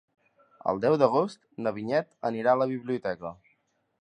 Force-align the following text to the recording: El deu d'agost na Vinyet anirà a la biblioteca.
El 0.71 0.79
deu 0.85 0.97
d'agost 1.01 1.39
na 1.67 1.75
Vinyet 1.77 2.11
anirà 2.31 2.57
a 2.57 2.63
la 2.63 2.71
biblioteca. 2.77 3.37